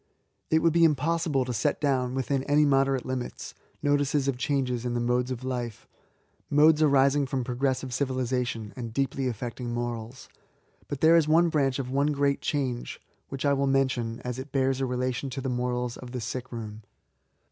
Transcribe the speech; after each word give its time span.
It 0.49 0.63
would 0.63 0.73
be 0.73 0.83
impossible 0.83 1.45
to 1.45 1.53
set 1.53 1.79
down, 1.79 2.15
within 2.15 2.43
any 2.45 2.65
moderate 2.65 3.05
limits, 3.05 3.53
notices 3.83 4.27
of 4.27 4.35
changes 4.35 4.83
in 4.83 4.95
the 4.95 4.99
Modes 4.99 5.29
of 5.29 5.43
life,— 5.43 5.87
modes 6.59 6.81
arising 6.81 7.27
from 7.27 7.43
progressive 7.43 7.91
civilisa 7.91 8.47
tion, 8.47 8.73
and 8.75 8.95
de^ly 8.95 9.29
affecting 9.29 9.71
morals;— 9.71 10.27
^but 10.89 11.01
there 11.01 11.15
is 11.17 11.27
one 11.27 11.49
branch 11.49 11.77
of 11.77 11.91
one 11.91 12.07
great 12.07 12.41
change, 12.41 12.99
which 13.29 13.45
I 13.45 13.53
will 13.53 13.67
mention, 13.67 14.19
as 14.21 14.39
it 14.39 14.51
bears 14.51 14.81
a 14.81 14.87
relation 14.87 15.29
to 15.29 15.39
the 15.39 15.49
morals 15.49 15.97
of 15.97 16.13
the 16.13 16.19
sick 16.19 16.51
room. 16.51 16.81